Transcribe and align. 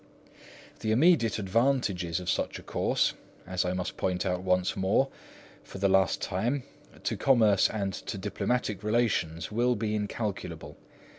The 0.79 0.91
immediate 0.91 1.37
advantages 1.37 2.19
of 2.19 2.27
such 2.27 2.57
a 2.57 2.63
course, 2.63 3.13
as 3.45 3.65
I 3.65 3.73
must 3.73 3.97
point 3.97 4.25
out 4.25 4.41
once 4.41 4.75
more, 4.75 5.09
for 5.63 5.77
the 5.77 5.89
last 5.89 6.23
time, 6.23 6.63
to 7.03 7.15
commerce 7.15 7.69
and 7.69 7.93
to 7.93 8.17
diplomatic 8.17 8.81
relations 8.81 9.51
will 9.51 9.75
be 9.75 9.93
incalculable. 9.93 10.75